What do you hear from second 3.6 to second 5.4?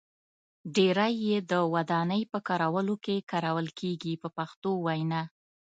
کېږي په پښتو وینا.